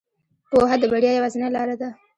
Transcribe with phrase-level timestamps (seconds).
[0.49, 1.89] پوهه د بریا یوازینۍ لاره ده.